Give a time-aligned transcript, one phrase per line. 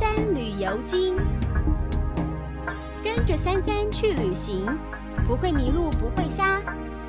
[0.00, 1.14] 三旅游经，
[3.04, 4.66] 跟着三三去旅行，
[5.28, 6.58] 不会迷路，不会瞎，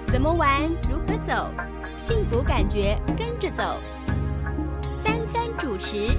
[0.07, 1.49] 怎么玩，如何走，
[1.95, 3.77] 幸福感觉跟着走。
[5.01, 6.09] 三三主持。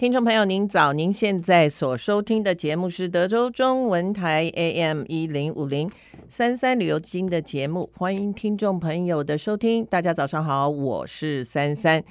[0.00, 0.94] 听众朋友，您早！
[0.94, 5.92] 您现在所收听的节目是德州中文台 AM 一零五零
[6.26, 9.84] 三三旅游经的节目，欢迎听众朋友的收听。
[9.84, 12.02] 大家早上好，我是三三。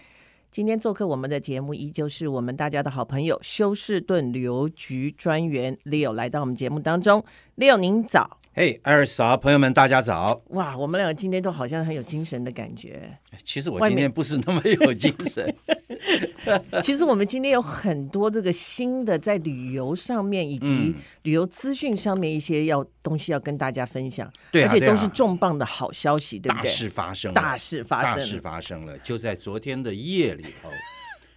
[0.51, 7.25] 今天做客我们的节目，依旧是我们大家的好朋友休士顿旅游局专员 Leo 来到我们节目当中。
[7.57, 8.37] Leo，您早。
[8.53, 10.43] 嘿，艾尔嫂，朋友们，大家早！
[10.49, 13.17] 哇，我们两个今天都好像很有精神的感觉。
[13.43, 15.51] 其实我今天不是那么有精神。
[16.81, 26.63] 其实我们今天有很多这个新的在旅游上面以及旅游资讯上面一些要东西要跟大家分享，对、啊，而且都是重磅的好消息，对不对？
[26.63, 30.69] 大事发生了，大事发生了，大事发生了，就在昨天的夜里头。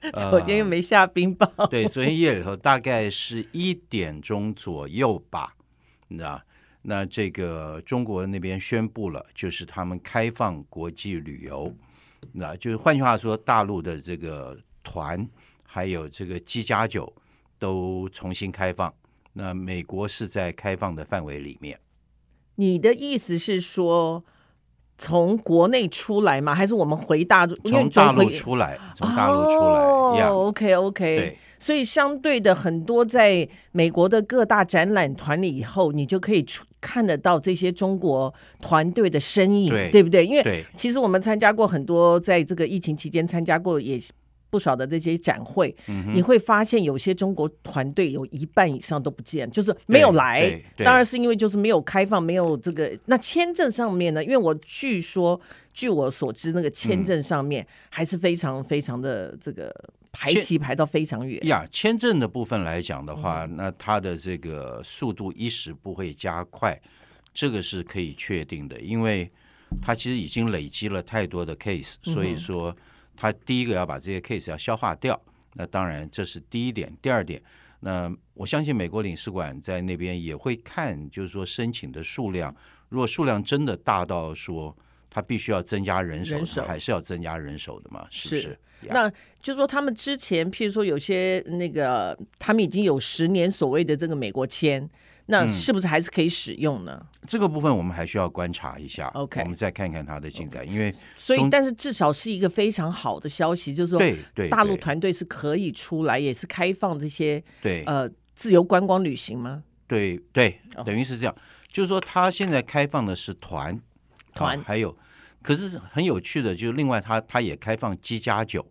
[0.19, 1.67] 昨天又没下冰雹、呃。
[1.69, 5.55] 对，昨天夜里头大概是一点钟左右吧，
[6.09, 6.43] 你知道。
[6.83, 11.73] 那这个中国那边宣布了，就是他们开放国际旅游，
[12.33, 15.29] 那就是换句话说，大陆的这个团
[15.65, 17.13] 还有这个机加酒
[17.59, 18.93] 都重新开放。
[19.33, 21.79] 那美国是在开放的范围里面。
[22.57, 24.23] 你的意思是说，
[24.99, 26.55] 从国内出来吗？
[26.55, 27.55] 还是我们回大陆？
[27.65, 30.29] 从大陆出来，从大陆出来。
[30.29, 31.17] 哦、OK。
[31.17, 31.39] 对。
[31.59, 40.27] 所以相对的，很多在美国的各大展览团里以后，你就可以出看得到这些中国团队的身影，对，对不对？
[40.27, 43.99] 因为其实我们参加过很多，在这个疫情期间参加过也
[44.51, 50.61] 不少的这些展会，嗯、你会发现有些中国团队有一半以上都不见，就是没有来。
[50.79, 52.93] 当然是因为就是没有开放，没有这个。
[53.07, 54.23] 那签证上面呢？
[54.23, 55.41] 因为我据说，
[55.73, 59.73] 据我所知，那个签证上面还是非常非常的这个。
[60.13, 61.67] 排期排到非常远呀。
[61.71, 66.81] 签证的部分来讲的话，那它的这个速度一时不会加快，
[67.33, 69.31] 这个是可以确定的，因为
[69.81, 72.77] 它其实已经累积了太多的 case，所以说
[73.17, 75.21] 它第一个要把这些 case 要消化掉。
[75.55, 77.43] 那当然这是第一点，第二点，
[77.81, 82.55] 那我相信美国领事馆在那边也会看，就是说申请的数量，
[82.89, 84.77] 如果数量真的大到说
[85.15, 88.07] 他必须要增加人手，人手还是要增加人手的嘛？
[88.11, 88.43] 是不是？
[88.43, 88.59] 是
[88.89, 89.09] 那
[89.41, 94.89] 就是说，他们之前，譬如说，有些那个，他们已经有十年所谓的这个美国签，
[95.27, 96.99] 那是不是还是可以使用呢？
[97.01, 99.07] 嗯、这个部分我们还需要观察一下。
[99.15, 100.65] OK，我们再看看它的进展。
[100.65, 100.69] Okay.
[100.69, 109.63] 因为所以，但是至少是一个非常好的消息，就是说，对对，大陆团队是可以出来，也是开放这些对呃自由观光旅行吗？
[109.87, 111.35] 对对，等于是这样，
[111.71, 113.81] 就是说，他现在开放的是团
[114.35, 114.97] 团、啊，还有。
[115.43, 118.65] 可是很有趣的，就是另外他他也开放机加酒，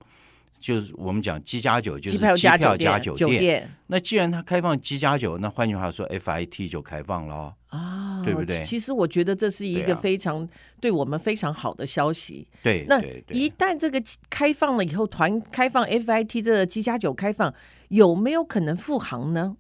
[0.60, 3.70] 就是我们讲机加酒就是机票加酒店，酒店。
[3.88, 8.64] 那既然他开放机加酒，那换句话说，FIT 就开放了啊，对不对？
[8.66, 10.48] 其实我觉得这是一个非常
[10.80, 12.48] 对我们非常好的消息。
[12.64, 17.54] 对，那一旦这个开放了以后，团开放 FIT 这个机加酒开放，
[17.90, 19.58] 有没有可能复航呢？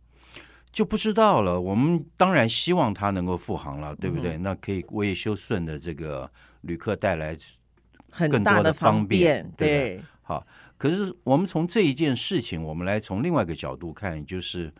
[0.71, 1.59] 就不知道了。
[1.59, 4.37] 我们当然希望他能够复航了，对不对？
[4.37, 6.31] 嗯、那可以为修顺的这个。
[6.61, 7.35] 旅客带来
[8.29, 10.45] 更多的方便，方便对，对，好。
[10.77, 14.71] 可是我们从这一件事情，我们来从另外一个角度看，就是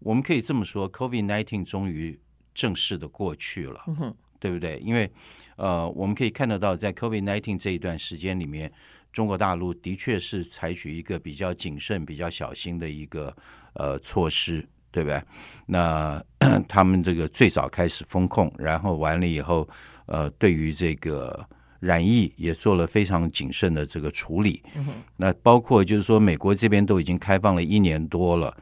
[0.00, 2.20] 我们可以这么说：COVID-19 终于
[2.52, 4.78] 正式的过去了，嗯，对不对？
[4.80, 5.10] 因为
[5.56, 8.70] 呃，我们可以看得到，在 COVID-19 这一段时间里面，
[9.10, 13.34] 中国大陆的确是采取一个比较谨慎、比较小心的一个
[13.72, 15.20] 呃措施，对不对？
[15.66, 16.22] 那
[16.68, 19.68] 他们这个最早开始风控，然后完了以后。
[20.06, 21.46] 呃，对于这个
[21.78, 24.62] 染疫也做了非常谨慎的这个处理。
[24.74, 24.86] 嗯、
[25.16, 28.54] 那包括就是说，美国这边都已经开放了一年多了，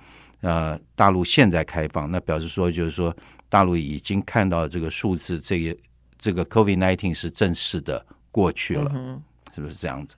[0.42, 3.12] 呃，大陆现在开放，那表示说就是说，
[3.48, 5.76] 大陆已经看到这个数字，这个
[6.18, 9.20] 这个 COVID nineteen 是正式的过去了，嗯，
[9.54, 10.14] 是不是这样子？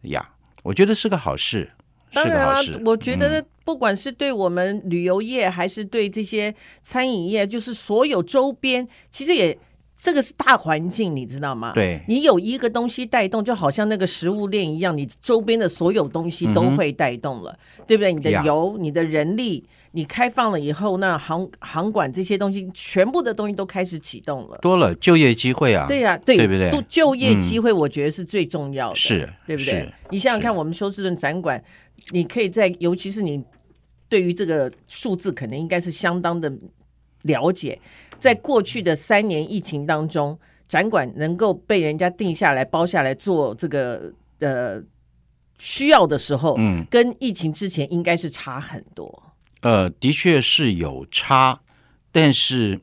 [0.00, 0.28] 呀，
[0.64, 1.70] 我觉得是个好事，
[2.12, 2.84] 当然啊，是个好事。
[2.86, 9.58] 我觉得不管是对我们旅游业，还是对这些餐饮业，就是所有周边，其实也。
[9.96, 11.72] 这个是大环境，你知道吗？
[11.72, 18.12] 对，你有一个东西带动，就好像那个食物链一样，你周边的所有东西都会带动了，嗯、对不对？
[18.12, 25.86] 你的油、你的人力，你开放了以后，那航航管这些东西，全部的东西都开始启动了，多了就业机会啊！
[25.88, 26.70] 对呀、啊，对，对不对？
[26.86, 29.88] 就业机会，我觉得是最重要的，是、嗯，对不对？
[30.10, 31.62] 你想想看，我们休斯顿展馆，
[32.10, 33.42] 你可以在，尤其是你
[34.08, 36.52] 对于这个数字，可能应该是相当的。
[37.22, 37.80] 了解，
[38.18, 44.78] 在过去的三年疫情当中，展馆能够被人家定下来包下来做这个呃
[45.58, 49.22] 需要的时候，嗯，跟疫情之前应该是差很多。
[49.62, 51.62] 呃，的确是有差，
[52.12, 52.78] 但是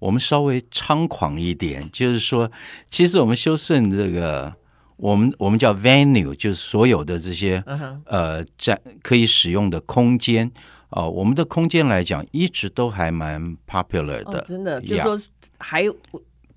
[0.00, 2.50] 我们稍微猖狂一点，就是说，
[2.90, 4.52] 其实我们修顺这个，
[4.96, 7.96] 我们我们叫 venue，就是所有的这些、uh.
[8.06, 10.46] 呃在可以使用的空间
[10.90, 15.20] 哦、呃，我们的空间来讲，一直都还蛮 popular 的，哦、真的，就是说
[15.58, 15.84] 还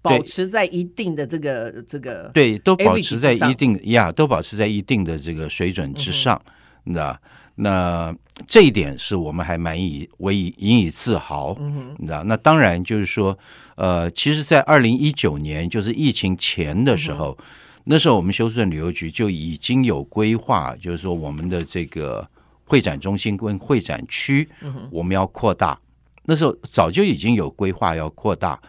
[0.01, 6.41] 保持在一定的这个这个对，都保持在一定呀，都保持在一定的这个水准之上，
[6.83, 7.18] 你知道。
[7.62, 8.15] 那
[8.47, 12.24] 这一点是我们还蛮以为以引以自豪，嗯，你知道？
[12.24, 13.38] 那当然就是说，
[13.75, 17.38] 呃，其实，在二零一九年，就是疫情前的时候，
[17.84, 22.28] 那时候我们休斯顿旅游局就已经有规划，就是说我们的这个
[22.66, 24.48] 会展中心跟会展区，
[24.92, 25.80] 我们要扩大。
[26.24, 28.60] 那时候早就已经有规划要扩大，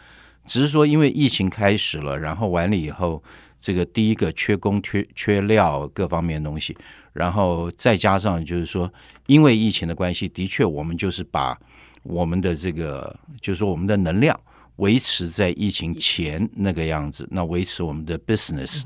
[0.46, 3.22] 只是说因为疫情开始了，然后完了以后，
[3.60, 6.76] 这个第一个缺工、缺缺料各方面东西。
[7.12, 8.90] 然后再加上就是说，
[9.26, 11.58] 因为疫情的关系，的确我们就是把
[12.04, 14.34] 我们的这个，就是说我们的能量
[14.80, 18.82] 维持在疫情前那个样子，那维持我们的 business，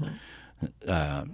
[0.84, 1.24] 呃，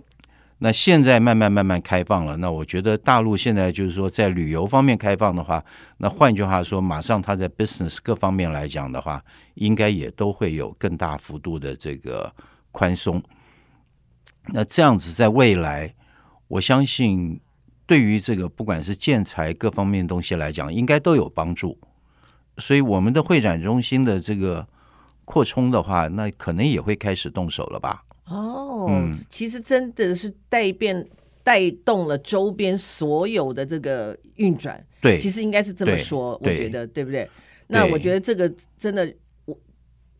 [0.59, 5.65] 那现在慢慢慢慢开放了，那我觉得大陆现在就是说在旅游方面开放的话，
[5.97, 9.25] 那换句话说，马上它在 business 各方面来讲的话，
[9.55, 12.33] 应该也都会有更大幅度的这个
[12.71, 13.23] 宽松。
[14.53, 15.95] 那这样子在未来。
[16.49, 17.41] 我相信，
[17.87, 21.79] 对于这个不管是建材各方面东西来讲，应该都有帮助。
[22.61, 24.67] 所以，我们的会展中心的这个
[25.25, 28.05] 扩充的话，那可能也会开始动手了吧？
[28.27, 31.09] 哦，嗯，其实真的是带变
[31.43, 34.85] 带动了周边所有的这个运转。
[35.01, 37.29] 对，其实应该是这么说，我觉得对不对？
[37.67, 39.13] 那我觉得这个真的，
[39.47, 39.59] 我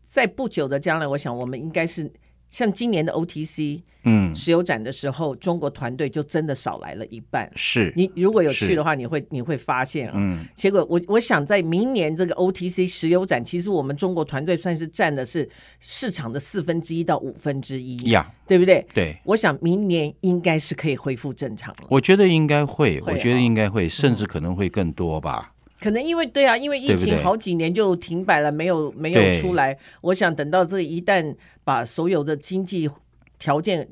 [0.07, 2.11] 在不久的将来，我想我们应该是。
[2.51, 7.49] 像今年的 OTC，嗯，石油展的时候，中国团队就真的少来了一半。
[7.55, 15.49] 是，你如果有去的话，你会你会发现啊，嗯，结果我我想在明年这个 OTC 石油展，其实我们中国团队算是占的是
[15.79, 18.85] 市场的四分之一到五分之一呀，对不对？
[18.93, 21.87] 对，我想明年应该是可以恢复正常了。
[21.89, 25.53] 我觉得应该会，我觉得应该会，甚至可能会更多吧。
[25.81, 29.75] 可能因为对啊，因为疫情好几年就停摆了，对对没有没有出来。
[30.01, 32.87] 我想等到这一旦把所有的经济
[33.39, 33.89] 条件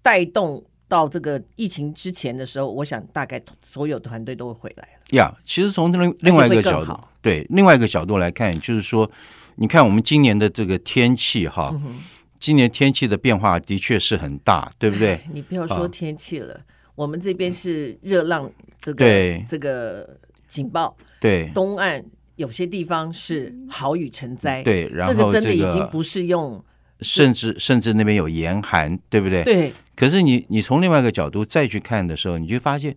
[0.00, 5.18] 带动到这个疫情之前的时候，我想大概所有团队都会回来了。
[5.18, 9.10] 呀，yeah, 其实从另另外一个角度，对另外一个角度来看，就是说，
[9.56, 11.96] 你看我们今年的这个天气哈，嗯、
[12.40, 15.20] 今年天气的变化的确是很大，对不对？
[15.30, 16.60] 你不要说天气了，啊、
[16.94, 18.50] 我们这边是热浪，
[18.80, 20.18] 这个对这个。
[20.48, 22.04] 警报，对，东岸
[22.36, 26.64] 有些地方是豪雨成灾，对，然后这个真的已经不是用，
[27.00, 29.44] 甚至甚至那边有严寒，对不对？
[29.44, 29.72] 对。
[29.94, 32.96] 可是你你从另外一个角度再去看的时候，你就发现，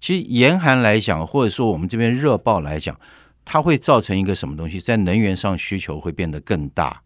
[0.00, 2.98] 其实严寒来讲，或者说我们这边热暴来讲，
[3.44, 7.00] 它会造成一个什么东西，在能源上需求会变得更大，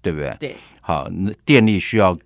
[0.00, 0.36] 对不对？
[0.40, 0.56] 对。
[0.80, 2.16] 好，那电力需要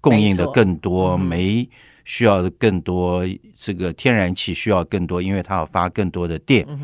[0.00, 1.68] 供应的更多，煤。
[2.04, 3.24] 需要的更多，
[3.56, 6.64] 这个天然气需要更多，因为它要发更多的电。
[6.68, 6.80] 嗯、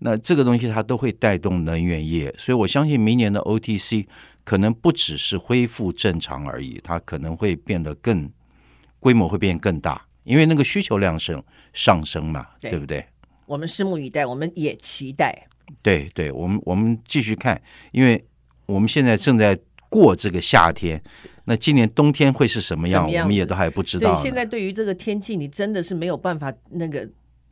[0.00, 4.06] 那这个东西它都会带动能源业，所以我相信明年的 OTC
[4.44, 8.30] 可能不只是恢复正常而已，它可能会变得更
[8.98, 13.04] 规模会变更大，因为那个需求量升上升嘛，对，对不对？
[13.46, 15.46] 我们拭目以待，我们也期待。
[15.82, 17.60] 对对，我们我们继续看，
[17.92, 18.22] 因为
[18.66, 21.02] 我们现在正在过这个夏天。
[21.50, 23.04] 那今年冬天会是什么样？
[23.10, 24.14] 我们也都还不知道。
[24.14, 27.04] 对，现在对于这个天气，你真的是没有办法那个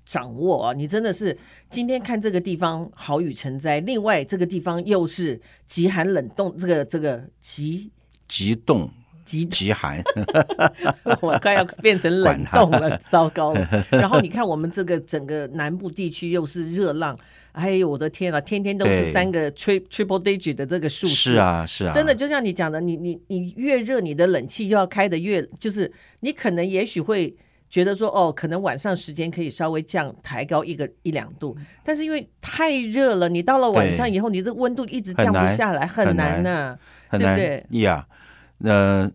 [0.06, 0.72] 掌握啊！
[0.72, 1.36] 你真的是
[1.68, 7.90] 今天看这个地方好雨成灾，另外这个地方又是极寒冷冻，这个这个极
[8.28, 8.88] 极冻
[9.24, 10.00] 极极寒，
[11.20, 13.84] 我快要变成冷冻了， 糟糕了！
[13.90, 17.18] 然后你看我们这个整个南部地区又是热浪。
[17.58, 27.34] 哎呦，我的天啊，天天都是三个 tri triple digit 的这个数字，是啊，是啊，真的就像你讲的，你你你越热，你的冷气就要开的越，就是你可能也许会
[27.68, 36.78] 觉得说，哦，可能晚上时间可以稍微降抬高一个一两度，但是因为太热了，你到了晚上以后，你这温度一直降不下来，很难呐、
[37.10, 37.66] 对不对？
[37.80, 38.06] 呀，
[38.62, 39.10] 呃。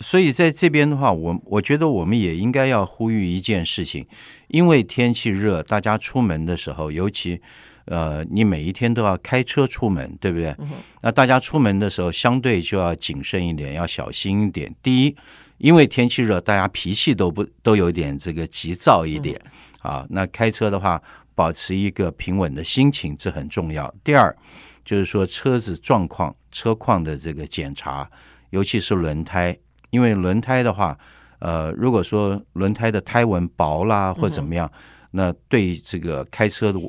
[0.00, 4.06] 所以在这边的话，我我觉得我们也应该要呼吁一件事情，
[4.48, 7.40] 因为天气热，大家出门的时候，尤其
[7.86, 10.54] 呃，你每一天都要开车出门，对不对？
[10.58, 10.68] 嗯、
[11.00, 14.72] 那大家出门的时候，相对就要谨慎一点，要小心一点。
[14.82, 15.16] 第一，
[15.56, 19.40] 因为天气热，大家脾气都不都有点这个急躁一点、
[19.82, 20.06] 嗯、啊。
[20.10, 21.02] 那开车的话，
[21.34, 23.92] 保持一个平稳的心情，这很重要。
[24.04, 24.36] 第二，
[24.84, 28.08] 就是说车子状况、车况的这个检查，
[28.50, 29.56] 尤其是轮胎，
[29.90, 30.98] 因为轮胎的话，
[31.38, 34.80] 呃，如果说轮胎的胎纹薄啦或怎么样，嗯、
[35.12, 36.80] 那对这个开车的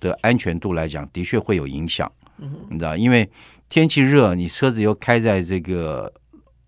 [0.00, 2.10] 的安全度来讲，的确会有影响。
[2.38, 3.28] 嗯，你知道，因为
[3.68, 6.12] 天气热，你车子又开在这个。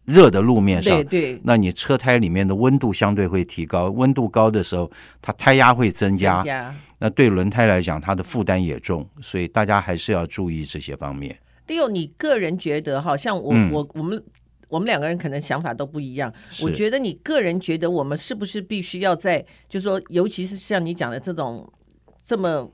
[0.05, 4.91] 热的路面上，对，对，那你车胎里面的温度相对会提高，温度高的时候，
[5.23, 11.39] 它胎压会增加，增加，那对轮胎来讲，它的负担也重，所以大家还是要注意这些方面。
[11.69, 14.21] 利用你个人觉得，好像我、嗯、我我们
[14.73, 16.33] 我们两个人可能想法都不一样。
[16.63, 21.71] 我觉得你个人觉得，我们是不是必须要在，就是说，尤其是像你讲的这种
[22.25, 22.71] 这么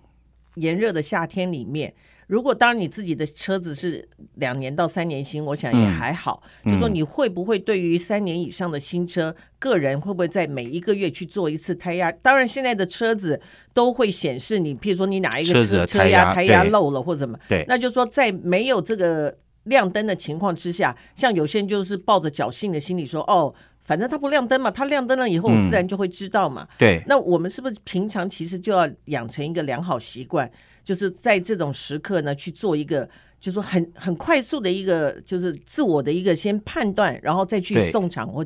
[0.54, 1.92] 炎热的夏天里面。
[2.28, 6.42] 如果当你自己的车子是两年到三年新，我想也还好。
[6.64, 12.12] 嗯、就说你会不会对于三年以上的新车，嗯、个人会不会在每一个月去做一次胎压？
[12.12, 13.40] 当然，现在的车子
[13.72, 17.38] 都会显示你，譬如说你哪一个车车，车压胎压漏了或者什么。
[17.48, 19.34] 对，那就是说在没有这个
[19.68, 26.66] 亮灯的情况之下，像有些人就是抱着侥幸的心理说：“哦，反正他不亮灯嘛，他亮灯了以后，我自然就会知道嘛。
[26.70, 27.02] 嗯”对。
[27.06, 30.50] 那我们是不是平常其实就要养成一个良好习惯？
[30.84, 33.04] 就是在这种时刻呢，去做一个，
[33.38, 38.42] 就是说很很快速的一个，就是自我的一个先判断，然后再去送场或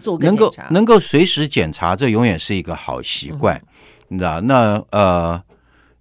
[0.00, 0.36] 做个检查。
[0.36, 3.66] 能够能够随时检查，这永远是一个好习惯，嗯、
[4.08, 4.40] 你知道？
[4.40, 5.40] 那呃，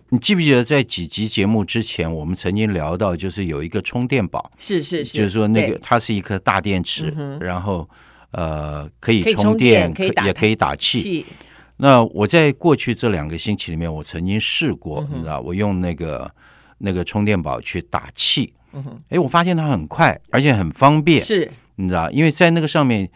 [0.09, 7.89] 你记不记得在几集节目之前，我们曾经聊到，就是有一个充电宝，是是是，就是说那个它是一颗大电池，然后
[8.31, 11.25] 呃可以充电，可以也可以打气。
[11.75, 16.31] 那我在过去这两个星期里面，我曾经试过，嗯、你知道，我用那个
[16.77, 18.53] 那个充电宝去打气，
[19.09, 23.07] 哎，我发现它很快，而且很方便，是，你知道，因为在那个上面，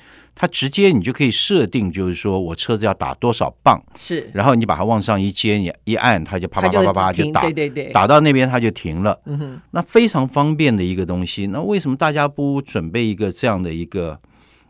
[0.41, 11.45] 它直接你就可以设定，就是说我车子要打多少磅，是，然后你把它往上一接，你一按，它就啪啪啪啪啪就打，对对对，打到那边它就停了，嗯哼，那非常方便的一个东西。
[11.45, 14.19] 那为什么大家不准备一个这样的一个？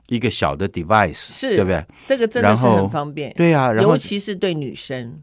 [0.10, 1.86] 一个小的 device 是，对不对？
[2.06, 5.22] 这个真的是很方便，对啊，然后，尤其是对女生。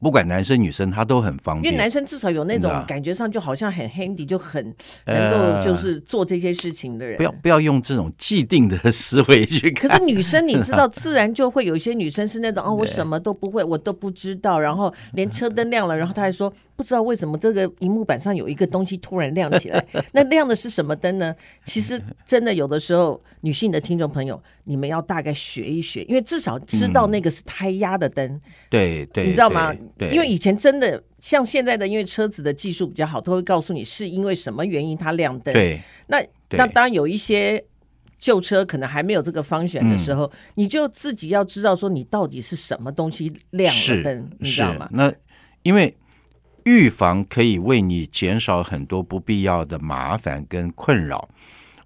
[0.00, 1.72] 不管男生女生，他都很方便。
[1.72, 4.74] 因为男生至少有那种感觉上，就好像很 handy，就很
[5.06, 7.14] 能够就是做这些事情的人。
[7.14, 9.90] 呃、不要不要用这种既定的思维去 看。
[9.90, 19.84] 可是女生，你知道，自然就会有一些女生是那种 哦，我什么都不会，我都不知道，然后连车灯亮了，然后她还说不知道为什么这个荧幕板上有一个东西突然亮起来。
[20.12, 21.34] 那亮的是什么灯呢？
[21.64, 28.26] 其实真的有的时候，女性的听众朋友，你们要大概学一学，因为至少知道那个是胎压的灯。
[28.26, 29.74] 嗯、对对，你知道吗？
[29.96, 35.52] 对，因为以前真的像现在的，因为车子的技术比较好，都会告诉你是因为什么原因它亮灯。
[35.52, 37.62] 对，那那当然有一些
[38.18, 44.88] 旧车可能还没有这个 function 的时候，嗯，你就自己要知道说你到底是什么东西亮了灯，你知道吗？
[44.92, 45.12] 那
[45.62, 45.96] 因为
[46.64, 51.28] 预防可以为你减少很多不必要的麻烦跟困扰。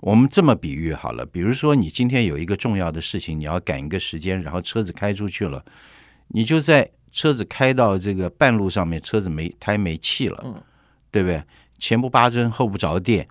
[0.01, 5.65] 我们这么比喻好了，比如说你今天有一个重要的事情，你要赶一个时间，然后车子开出去了，
[6.29, 6.91] 你就在。
[7.15, 10.61] 车子开到这个半路上面，车子没胎没气了，嗯，
[11.13, 11.41] 对不对？
[11.79, 13.27] 前不八针后不着电，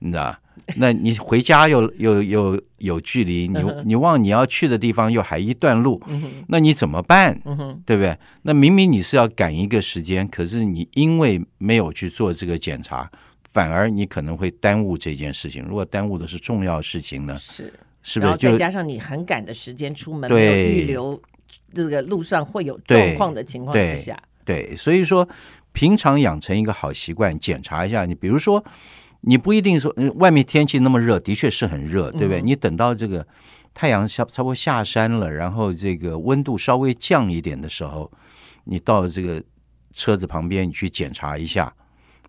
[0.00, 0.36] 你知道？
[0.76, 7.40] 那你回家又又又有距离， 你你往你要去的地方又还一段路，嗯，那你怎么办？
[7.44, 7.80] 嗯？
[7.86, 8.18] 对不对？
[8.42, 13.08] 那明明你是要赶一个时间，可是你因为没有去做这个检查，
[13.52, 15.62] 反而你可能会耽误这件事情。
[15.62, 17.38] 如果耽误的是重要事情呢？
[17.38, 18.36] 是是不是？
[18.36, 21.22] 再加上你很赶的时间出门，没有预留。
[21.72, 25.28] 这个路上会有状况的情况之下，对，对，所以说
[25.72, 28.04] 平常养成一个好习惯，检查一下。
[28.04, 28.64] 你比如说，
[29.20, 32.40] 你不一定说外面天气那么热，的确是很热，对不对？
[32.40, 33.26] 嗯、你等到这个
[33.74, 38.10] 太阳下差不多下山了，然后这个温度稍微降一点的时候，
[38.64, 39.42] 你到这个
[39.92, 41.72] 车子旁边，你去检查一下，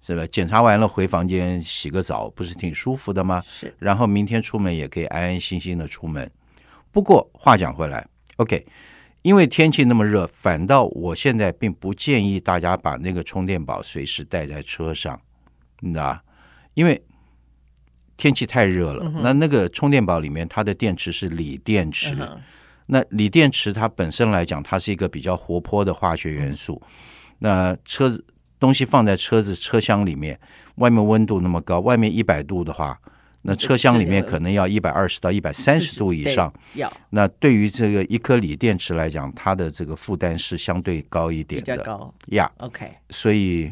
[0.05, 0.27] 是吧？
[0.27, 3.41] 检查完了回房间洗个澡，不是挺舒服的吗？
[3.47, 3.73] 是。
[3.79, 6.29] 然后明天出门也可以安安心心的出门。
[6.91, 8.05] 不过话讲回来
[8.37, 8.65] ，OK。
[9.21, 15.19] 因为天气那么热，反倒我现在并不建议大家把那个充电宝随时带在车上，
[15.81, 16.19] 你知道？
[16.73, 17.03] 因为
[18.15, 19.03] 天气太热了。
[19.05, 22.15] 嗯、那那个充电宝里面，它的电池是锂电池。
[22.19, 22.41] 嗯、
[22.85, 26.81] 那锂电池它本身来讲，它是一个比较活泼的化学元素。
[26.85, 26.91] 嗯、
[27.39, 28.25] 那车子
[28.57, 30.39] 东西放在车子车厢里面，
[30.75, 32.99] 外面温度那么高，外面一百度的话。
[33.41, 36.91] 那车厢里面可能要一百二十到一百三十度以上，要。
[37.11, 42.13] 那对于这个一颗锂电池来讲，它的这个负担是相对高一点的，比较高。
[42.27, 42.91] 呀，OK。
[43.09, 43.71] 所以，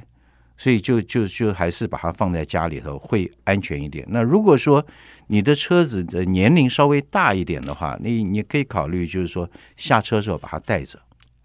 [0.57, 4.05] 所以就就就还是把它放在家里头会安全一点。
[4.07, 4.86] 那如果说
[5.27, 10.97] 你的车子的年龄稍微大一点的话，你你可以考虑就是说下车的时候把它带着。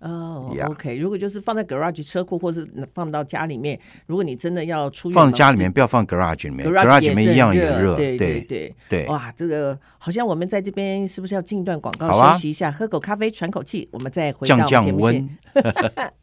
[0.02, 9.06] 哦、oh，OK，如果就是放在 garage 车库，或是放到家里面，如果你真的要出放家里面，不要放 garage 里面，garage 里面一样也热，对对对对。
[9.06, 15.28] 哇，这个好像我们在这边是不是要进一段广告休息一下，啊、喝口咖啡喘口气，我们再回到节目降。
[15.54, 16.12] 降降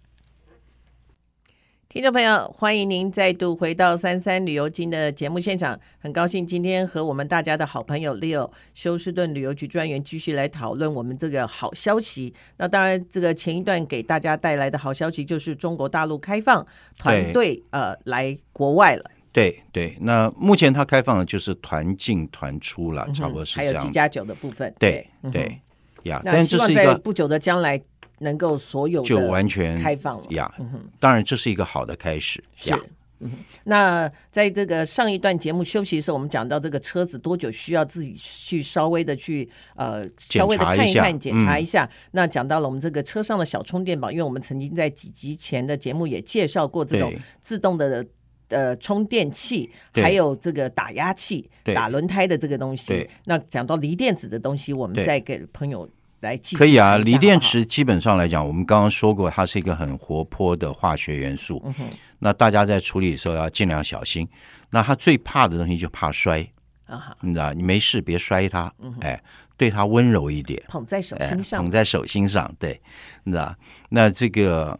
[1.91, 5.77] 听众朋友，欢迎您再度回到三三旅游金的节目现场。
[5.98, 12.31] 很高兴今天和我们大家的好朋友 Leo 休斯顿旅游局专员继续来讨论我们这个好消息。
[12.58, 16.63] 那当然，这个前一段给大家带来的好消息就是中国大陆开放
[17.00, 19.10] 团队呃来国外了。
[19.31, 23.74] 对对，那目前它开放的就是团进团出了，差不多是这样。
[23.74, 24.72] 还有七加酒的部分。
[24.77, 25.60] 对对
[26.03, 27.81] 呀，但希望在不久的将来。
[28.19, 30.25] 能够所有就完全开放了。
[30.29, 30.53] 呀，
[30.99, 32.43] 当然这是一个好的开始。
[32.55, 32.73] 是，
[33.19, 33.31] 嗯，
[33.65, 41.89] 那在这个上一段节目休息的时候，我们讲到这个车子多久需要自己去稍微的去呃稍微的看一看检查一下。
[42.11, 48.05] 那讲到了我们这个车上的小充电宝，因为我们曾经在几集前的节目也介绍过这种自动的
[48.47, 53.09] 呃充电器，还有这个打压器、打轮胎的这个东西。
[53.25, 55.89] 那讲到锂电子的东西，我们再给朋友。
[56.21, 61.61] 来可以啊，锂电池基本上来讲，我们刚刚说过，它是一个很活泼的化学元素。
[61.65, 64.27] 嗯、那大家在处理的时候要尽量小心。
[64.69, 66.45] 那它最怕的东西就怕摔。
[66.85, 69.21] 啊，你知道，你没事别摔它，嗯、哎，
[69.55, 72.81] 对它温柔一点，捧在手心上，哎，捧在手心上，对，
[73.23, 73.55] 你知道。
[73.89, 74.77] 那这个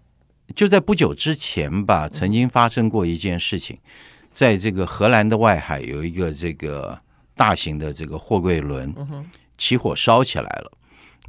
[0.56, 7.00] 就在不久之前吧，曾经发生过一件事情，嗯、在这个荷兰的外海有一个这个
[7.36, 8.94] 大型的这个货柜轮
[9.58, 10.72] 起火烧起来了。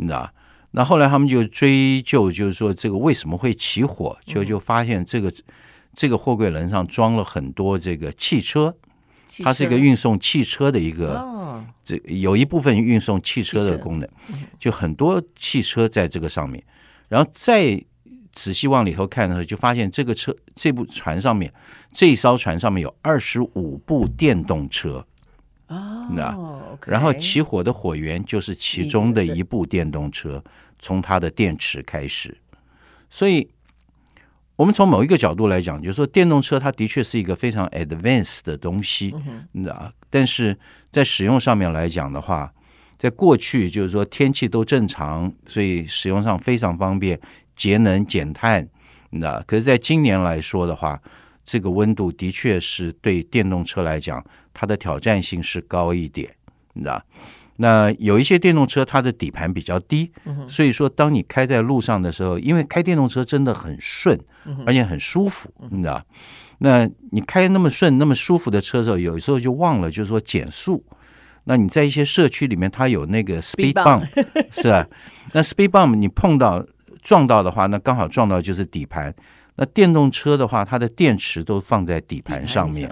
[0.01, 0.33] 你知道，
[0.71, 5.35] 那后来他们就追究，就是说这个为什么会起火，就就发现这个、嗯、
[5.93, 8.75] 这个货柜轮上装了很多这个汽车，
[9.45, 14.09] 它是一个运送汽车的一个，哦、这有一部分运送汽车的功能，
[14.59, 16.65] 就很多汽车在这个上面，
[17.09, 17.79] 然后再
[18.33, 21.53] 仔细往里头看的时候，就发现这个车这部船上面
[21.93, 25.05] 这一艘船上面有二十五部电动车。
[25.71, 30.43] 哦，那 Okay 然后起火的火源就是其中的一部电动车，
[30.79, 32.37] 从它的电池开始。
[33.09, 33.49] 所以，
[34.57, 39.15] 我们从某一个角度来讲，就是说电动车它的确是一个非常 advanced 的东西，
[39.53, 40.59] 那、嗯、哼但是
[40.91, 42.53] 在使用上面来讲的话，
[42.99, 47.21] 在过去就是说天气都正常，所以使用上非常方便，
[47.55, 48.69] 节能减碳。
[49.11, 51.01] 那可是在今年来说的话，
[51.51, 54.25] 这个温度的确是对电动车来讲。
[54.55, 56.31] 它的挑战性是高一点，
[56.75, 57.03] 你知道？
[57.57, 60.13] 那有一些电动车，它的底盘比较低，
[60.47, 64.17] 所以说当你开在路上的时候，因为开电动车真的很顺，
[64.65, 66.01] 而且很舒服，你知道？
[66.59, 70.85] 那你开那么顺、那么舒服的车的时候，有时候就忘了，就是说减速。
[71.45, 74.07] 那你在一些社区里面，它有那个 speed bump，
[74.53, 74.87] 是吧？
[75.33, 76.65] 那 speed bump 你碰到
[77.03, 79.15] 撞到的话，那刚好撞到就是底盘。
[79.61, 82.91] 那电动车的话，它的电池都放在底盘上面，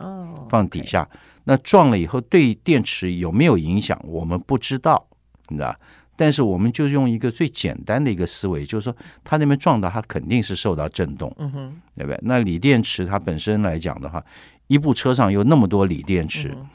[0.51, 1.09] 放底下。
[1.45, 3.99] 那撞了以后对电池有没有影响？
[4.05, 5.09] 我们不知道，
[5.49, 5.75] 你知道？
[6.15, 12.21] 但是我们就用一个最简单的一个思维，就是说，它那边撞到，它肯定是受到震动，嗯哼，对不对？
[12.23, 14.23] 那锂电池它本身来讲的话，
[14.67, 16.69] 一部车上有那么多锂电池，嗯、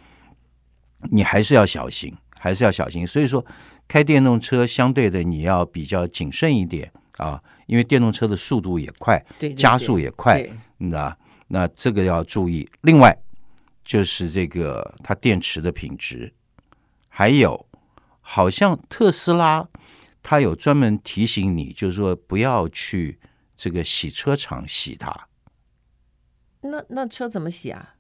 [1.12, 3.06] 你还是要小心，还是要小心。
[3.06, 3.46] 所以说，
[3.88, 10.42] 开电动车相对的你要比较谨慎一点啊，因为电动车的速度也快，对对对，加速也快，
[10.78, 11.18] 你知道？
[11.48, 12.70] 那这个要注意。
[12.82, 13.18] 另外。
[13.86, 16.34] 就是这个它电池的品质，
[17.10, 17.68] 还有
[18.22, 19.68] 好像特斯拉
[20.24, 23.20] 它有专门提醒你，就是说不要去
[23.58, 25.28] 这个洗车场洗它。
[26.62, 27.93] 那那车怎么洗啊？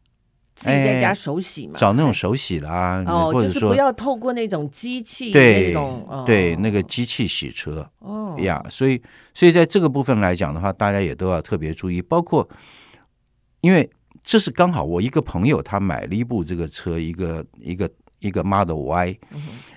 [0.56, 1.74] 自己在家手洗嘛？
[1.78, 9.02] 找那种手洗的啊，哦，或者说就是不要透过那种机器对那种、哦、对那个机器洗车哦呀，所以
[9.34, 12.48] 所以在这个部分来讲的话，大家也都要特别注意，包括
[13.62, 13.90] 因为。
[14.26, 17.90] 这是刚好我一个朋友，他买了一部这个车，一个一个
[18.24, 19.20] 一个 Model Y，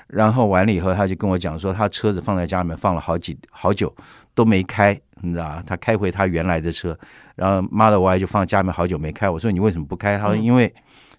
[0.07, 3.95] 然后完了以后，他就跟我讲说，他车子放在家里面放了好几好久
[4.35, 6.97] 都没开，你知道他开回他原来的车，
[7.35, 9.29] 然后 Model Y 就放家里面好久没开。
[9.29, 10.17] 我说你为什么不开？
[10.17, 10.73] 他说因为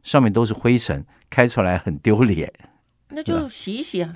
[0.04, 2.52] 上面都是灰尘，开出来很丢脸。
[3.10, 4.16] 那就洗一洗啊。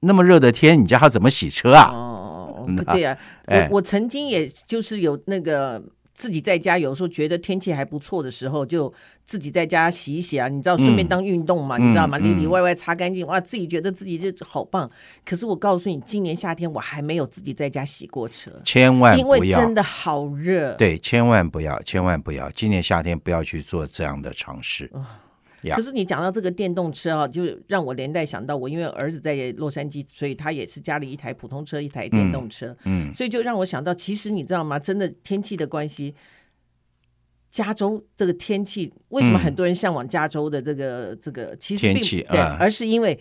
[0.00, 1.90] 那么热的天，你叫他怎么洗车啊？
[1.90, 5.82] 哦，对啊，我我曾经也就是有那个。
[6.22, 12.16] 自己在家有时候觉得天气还不错的时候，就自己在家洗一洗啊，你知道，顺便当运动嘛，嗯、你知道吗？
[12.16, 14.88] 里里外外擦干净，哇，自己觉得自己就好棒。
[15.24, 20.74] 可是我告诉你，今年夏天我还没有自己在家洗过车，千万不要，因为真的好热。
[20.74, 24.88] 对，千万不要，千万不要，今年夏天不要去做这样的尝试。
[25.70, 32.76] 可是你讲到这个电动车啊，就让我连带想到我，因为儿子在洛杉矶，所以他也是家里一台普通车，一台电动车。
[32.84, 34.78] 嗯，嗯，所以就让我想到，其实你知道吗？
[34.78, 36.14] 真的天气的关系，
[37.50, 41.56] 加州这个天气，为什么很多人向往加州的这个、嗯、这个？
[41.56, 43.18] 其实并天气对、啊，而是因为。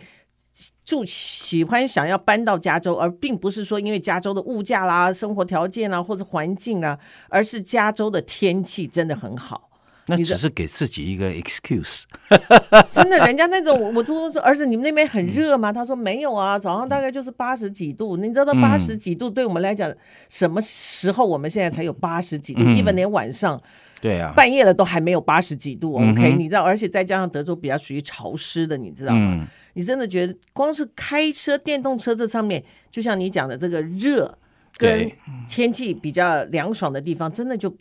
[0.83, 6.99] 住喜欢想要搬到加州，而并不是说因为加州的物价啦、生活条件啦或者环境啊，
[7.29, 9.70] 而是加州的天气真的很好。
[10.17, 12.03] 那只是给自己一个 excuse。
[12.91, 15.71] 真的，人家那种我我说儿子，你们那边很热吗？
[15.71, 18.17] 他说没有啊，早上大概就是八十几度。
[18.17, 19.91] 你知道八十几度对我们来讲，
[20.29, 22.61] 什么时候我们现在才有八十几度？
[22.61, 23.59] 一般连晚上
[23.99, 25.95] 对啊，半夜了都还没有八十几度。
[25.95, 29.47] OK，你知道，而且再加上德州比较属于潮湿的，你知道吗？
[29.73, 34.37] 你真的觉得光是开车电动车这上面，就像你讲的这个热
[34.75, 35.09] 跟
[35.47, 37.73] 天气比较凉爽的地方，真的就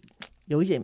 [0.46, 0.80] 有一点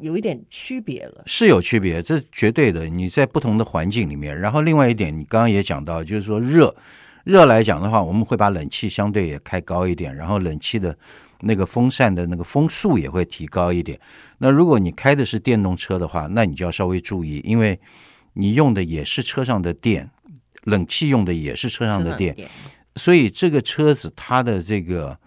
[0.00, 1.22] 有一点区别了。
[1.26, 2.86] 是有区别，这是绝对的。
[2.86, 6.74] 你在不同的环境里面，然后另外一点，你刚刚也讲到，就是说热
[7.24, 10.96] 热来讲的话，我们会把冷气相对也开高一点，然后冷气的
[11.40, 13.98] 那个风扇的那个风速也会提高一点。
[14.38, 17.78] 那如果你开的是电动车的话，那你就要稍微注意，因为
[18.34, 20.10] 你用的也是车上的电。
[20.64, 22.36] 冷气用的也是车上的电，
[22.96, 25.18] 所以这个车子它的这个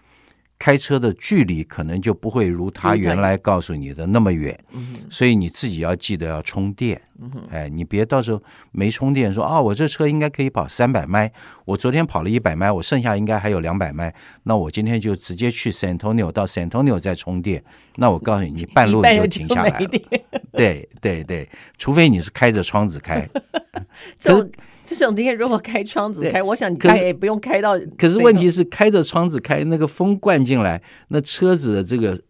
[0.62, 4.56] 开车的距离可能就不会如他原来告诉你的那么远，
[5.10, 7.02] 所以你自己要记得要充电，
[7.50, 11.32] 哎，你别到时候没充电说啊，我这车应该可以跑三百迈，
[11.64, 17.64] 我昨天跑了一百迈，我剩下应该还有两百迈，那我今天就直接去 San Antonio 到 San Antonio 再充电，
[17.96, 19.90] 那我告诉你，你半路你就停下来了，
[20.54, 23.28] 对对对，除非你是开着窗子开。
[24.84, 27.78] 这种天如果开窗子开，我想你开也不用开到。
[27.96, 32.20] 可是问题是开着窗子开，那个风灌进来，那车子的这个，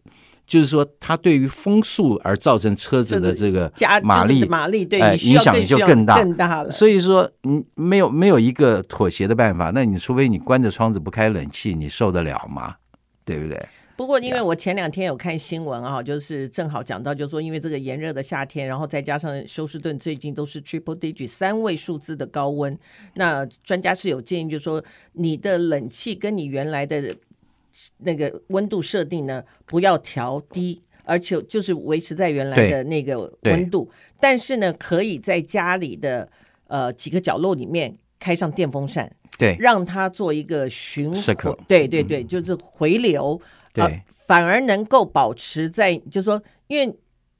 [0.47, 6.71] 就是说它对于风速而造成车子的这个马力马力对影响就更大更大了。
[6.71, 9.71] 所以说，你没有没有一个妥协的办法。
[9.75, 12.77] 那你除非你关着窗子不开冷气，你受得了吗？
[13.25, 13.57] 对不对？
[13.95, 22.77] 不过，因为我前两天有看新闻啊，就是正好讲到，就是说因为这个炎热的夏天，然后再加上休斯顿最近都是 triple digit 三位数字的高温，
[23.15, 27.15] 那专家是有建议，就是说你的冷气跟你原来的
[27.99, 36.29] 那个温度设定呢，不要调低，而且就是维持在原来的那个温度，但是呢，可以在家里的
[36.67, 43.41] 呃几个角落里面开上电风扇，对，让它做一个循环，对对对，就是回流。
[43.73, 46.95] 对、呃，反而能够保持在，就是说，因为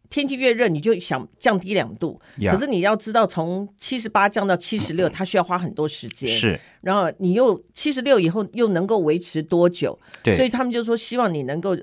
[0.09, 2.21] 天气越热，你就想降低两度。
[2.51, 6.29] 可是你要知道，从七十八降到七十六， 它需要花很多时间。
[6.31, 9.99] 是，然后你又七十六以后又能够维持多久？
[10.23, 11.75] 对，所以他们就说，希望你能够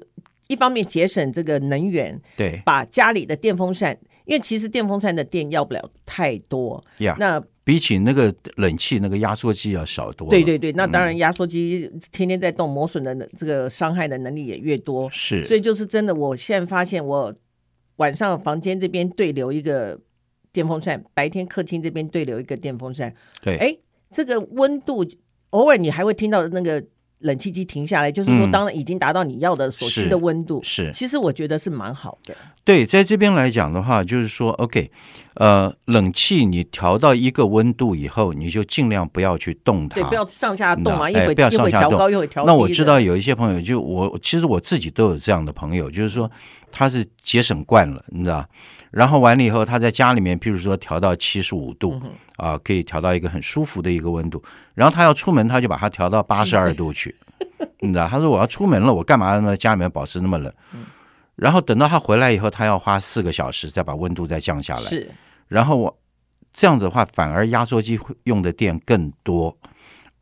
[0.47, 6.83] 一方面节省这个能源，对，把家里的电风扇，因为其实电风扇的电要不了太多。
[7.17, 10.27] 那比起那个冷气，那个压缩机要少多。
[10.27, 15.07] 对对对，那当然压缩机天天在动，磨损的这个伤害的能力也越多。
[15.11, 17.31] 是，所以就是真的，我现在发现，我
[17.97, 19.99] 晚上房间这边对流一个
[20.51, 23.13] 电风扇，白天客厅这边对流一个电风扇。
[23.43, 23.77] 对，哎，
[24.09, 25.05] 这个温度
[25.51, 26.83] 偶尔你还会听到那个。
[27.19, 30.59] 冷气机停下来，就是说，当然已经达到你要的所需的温度。
[30.59, 32.35] 嗯、是，是，其实我觉得是蛮好的。
[32.63, 34.89] 对，在这边来讲的话，就是说，OK，
[35.33, 42.47] 呃，冷气你调到一个温度以后，你就尽量不要去动它，对，不要上下动啊，一会、哎、不要上下动，调高，一会调低。
[42.47, 46.29] 那我知道有一些朋友，就我其实我自己都有这样的朋友，就是说
[46.71, 48.45] 他是节省惯了，你知道。
[48.91, 52.01] 然后完了以后，他在家里面，譬如说调到七十五度
[52.37, 54.43] 啊、呃，可以调到一个很舒服的一个温度。
[54.73, 57.15] 然后他要出门，他就把它调到八十二度去，
[57.81, 58.07] 你知道？
[58.07, 59.55] 他说我要出门了，我干嘛呢？
[59.55, 60.51] 家里面保持那么冷？
[61.35, 64.81] 然后等到他回来以后，他要花四个小时再把温度再降下来。
[64.81, 65.11] 是。
[65.47, 65.99] 然后我
[66.51, 69.55] 这样子的话，反而压缩机用的电更多，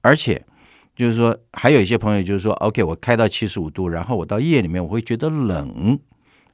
[0.01, 0.45] 而且
[0.93, 5.97] 就是说，还有一些朋友就是说，OK，我开到七十五度，然后我到夜里面我会觉得冷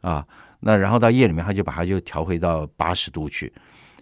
[0.02, 0.24] 啊。
[0.66, 3.52] 那然后到夜里面，他就把它就调回到八十度去，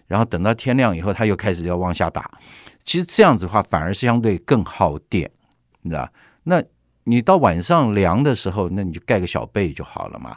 [0.06, 2.38] 然后等到天亮以后，他又开始要往下打。
[2.84, 5.28] 其实这样子的话，反而是相对更耗电，
[5.80, 6.08] 你知道？
[6.44, 6.62] 那
[7.02, 10.36] 你到晚上凉的时候，那你就盖个小被就好了嘛。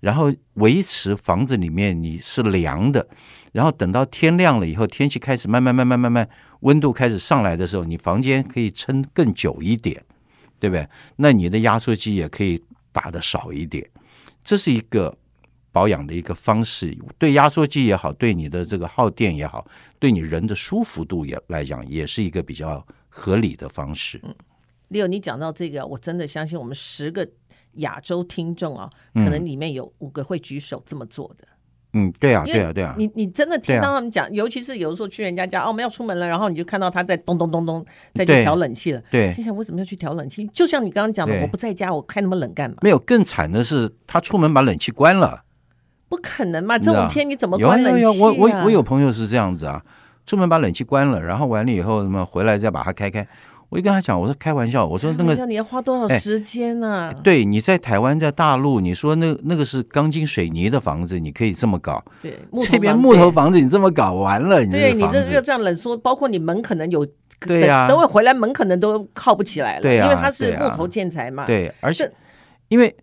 [0.00, 3.06] 然后维持房子里面你是凉的，
[3.52, 6.26] 然后等到天亮了以后，天气开始慢慢慢慢慢慢
[6.60, 10.02] 温度开始上来的时候，你房间可以撑更久一点，
[10.58, 10.88] 对不对？
[11.16, 12.62] 那你的压缩机也可以
[12.92, 13.86] 打得少一点，
[14.42, 15.14] 这是一个。
[15.76, 19.66] 保养的一个方式，对压缩机也好，对你的这个耗电也好，
[19.98, 24.18] 对你人的舒服度也来讲，也是一个比较合理的方式。
[24.22, 24.34] 嗯
[24.88, 27.28] ，Leo，你讲到这个，我真的相信我们十个
[27.72, 31.46] 亚洲听众啊，可能里面有五个会举手这么做的。
[31.92, 32.94] 嗯，对啊，对啊，对啊。
[32.96, 37.84] 你你真的听到他们讲，尤其是有的时候去人家家，哦，我们要出门了，然后你就看到他在咚咚咚咚
[38.14, 39.02] 再去调冷气了。
[39.10, 40.46] 对，心想为什么要去调冷气？
[40.54, 42.78] 就像你刚刚讲的，我不在家，我开那么冷干嘛？
[42.80, 45.44] 没有，更惨的是他出门把冷气关了。
[46.08, 46.78] 不可能嘛！
[46.78, 48.00] 这种天你怎么关冷气？
[48.00, 49.82] 有有有，我我我有朋友是这样子啊，
[50.24, 53.26] 出门把冷气关了，然后完了以后什么回来再把它开开。
[53.68, 57.12] 我一跟他讲，我说开玩笑，我说那个你要花多少时间呢？
[57.24, 62.04] 对，你在台湾在大陆，你说那那个是钢筋水泥的房子，你可以这么搞。
[62.22, 67.04] 对，这边木头房子你这么搞完了，你对你这就这样冷缩，包括你门可能有
[67.40, 71.44] 对呀，等会回来门可能都靠不起来了，因为它是木头建材嘛。
[71.46, 72.08] 对，而且
[72.68, 72.96] 因为。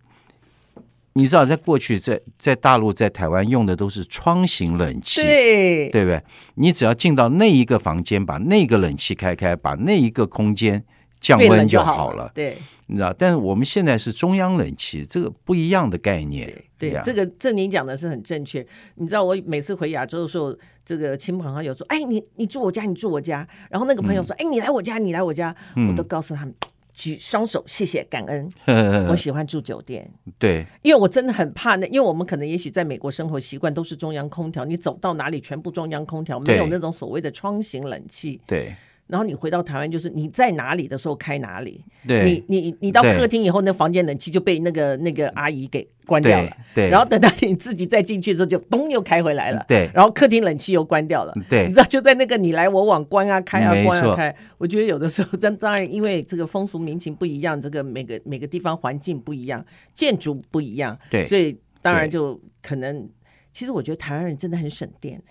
[1.16, 6.20] 你知道，在过去，在在大陆，在台湾用的都是窗型冷气，对，对不对？
[6.56, 10.84] 你只要进到那一个房间，把那个冷气开开，把那一个空间
[11.20, 12.30] 降温就好了。
[12.34, 12.56] 对，
[12.88, 16.46] 你知道，但是我们现在是中央冷气，这个不一样的概念。
[16.76, 18.66] 对，对这个这你讲的是很正确。
[18.96, 20.52] 你知道，我每次回亚洲的时候，
[20.84, 25.54] 这个亲朋好友说：“哎，你你住我家，你住我家。”然后那个朋友说：“嗯、哎，你来我家，你来我家。
[25.76, 26.52] 嗯”我都告诉他们。
[26.94, 28.50] 举双手，谢谢感恩。
[29.10, 38.40] 我喜欢住酒店，对，因为我真的很怕那，因为我们可能也许在美国生活习惯都是中央空调，你走到哪里全部中央空调，没有那种所谓的窗型冷气。
[38.46, 38.74] 对。
[39.06, 41.84] 然后你回到台湾，就是你在哪里的时候开哪里。
[42.08, 46.50] 对，你你你到客厅以后，那房间冷气就被那个那个阿姨给关掉了。
[46.74, 49.62] 对，然后等到你自己再进去的时候，就咚又开回来了。
[49.68, 51.34] 对，然后客厅冷气又关掉了。
[51.50, 54.34] 对，你知道就在那个你来我往关啊开啊关啊开。
[54.56, 59.62] 我觉得有的时候，但当然因为这个风俗民情不一样，这个每个每个地方环境不一样，
[59.92, 60.98] 建筑不一样。
[61.10, 63.06] 对，所以当然就可能，
[63.52, 65.22] 其实我觉得台湾人真的很省电。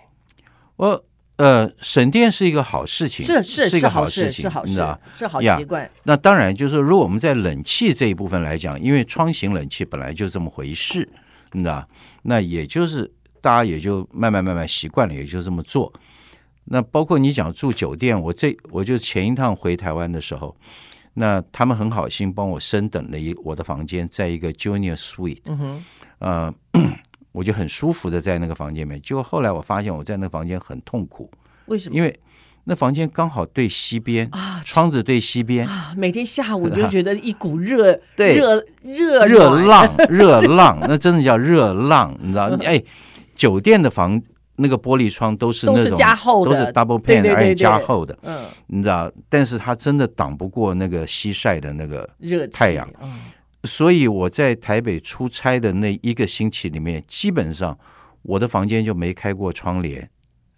[0.76, 1.04] 我。
[1.38, 5.90] 呃，省电是一个好事情，是是是一个好事情，是好事，你知道是好习惯。
[6.04, 11.10] 那当然，就是如果我们在冷气这一部分来讲，因为窗型冷气本来就这么回事，
[11.54, 11.88] 你知道，
[12.22, 15.92] 那也就是大家也就慢慢慢慢习惯了，也就这么做。
[16.66, 20.56] 那包括你讲住酒店，我这我就前一趟回台湾的时候，
[21.16, 25.84] 那他们很好心帮我升等了一我的房间，在一个 Junior Suite，嗯哼，
[26.20, 26.54] 呃。
[27.34, 31.30] 我就很舒服的在那个房间里面，结果后来我发现我在那个房间很痛苦。
[31.66, 31.96] 为什么？
[31.96, 32.18] 因为
[32.64, 42.46] 那房间刚好对西边啊，窗子对西边啊，每天下午就 觉得一股热对热热热浪 热浪，那真的叫热浪，你知道？
[42.64, 42.82] 哎，
[43.36, 44.22] 酒店的房
[44.56, 49.12] 那个玻璃窗都是那种都是加厚的，都是 double pane 而且加厚的，嗯，你知道？
[49.28, 52.88] 但是它真的挡不过那个西晒的那个热太阳。
[53.64, 57.78] 所以我在台北出差的那一个星期里面，基本上
[58.22, 60.10] 我的房间就没开过窗帘，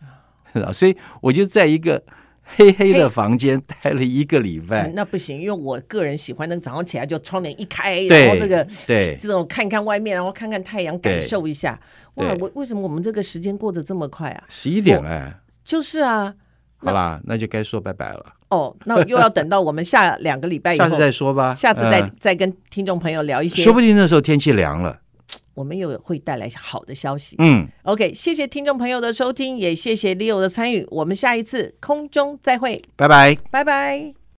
[0.74, 2.04] 所以我就在一个
[2.44, 4.88] 黑黑的房间待了一个礼拜。
[4.96, 11.80] 那不行，因为我个人喜欢那早上起来就窗帘一开，然后这个对这种看看外面，然后看看太阳，感受一下。
[12.15, 14.44] 哇，我为什么我们这个时间过得这么快啊？
[14.50, 15.41] 十一点了。
[15.63, 16.34] 就是啊。
[16.78, 18.35] 好啦，那就该说拜拜了。
[18.49, 21.55] 哦，那又要等到我们下两个礼拜以后，下次再说吧。
[21.55, 24.99] 下次再、嗯、再跟听众朋友聊一些，说不定那时候天气凉了，
[25.53, 27.36] 我们又会带来好的消息。
[27.39, 30.86] 嗯，OK，谢谢听众朋友的收听，也谢谢 Leo 的参与。
[30.91, 34.24] 我们下一次空中再会，拜拜，拜拜。